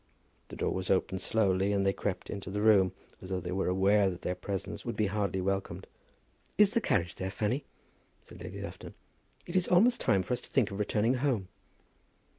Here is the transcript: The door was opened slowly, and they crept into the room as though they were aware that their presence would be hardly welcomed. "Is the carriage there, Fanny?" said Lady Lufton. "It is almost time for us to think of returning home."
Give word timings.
The 0.47 0.55
door 0.55 0.73
was 0.73 0.89
opened 0.89 1.21
slowly, 1.21 1.71
and 1.71 1.85
they 1.85 1.93
crept 1.93 2.31
into 2.31 2.49
the 2.49 2.63
room 2.63 2.91
as 3.21 3.29
though 3.29 3.39
they 3.39 3.51
were 3.51 3.67
aware 3.67 4.09
that 4.09 4.23
their 4.23 4.33
presence 4.33 4.83
would 4.83 4.95
be 4.95 5.05
hardly 5.05 5.41
welcomed. 5.41 5.85
"Is 6.57 6.73
the 6.73 6.81
carriage 6.81 7.13
there, 7.13 7.29
Fanny?" 7.29 7.65
said 8.23 8.41
Lady 8.43 8.59
Lufton. 8.61 8.95
"It 9.45 9.55
is 9.55 9.67
almost 9.67 10.01
time 10.01 10.23
for 10.23 10.33
us 10.33 10.41
to 10.41 10.49
think 10.49 10.71
of 10.71 10.79
returning 10.79 11.13
home." 11.13 11.49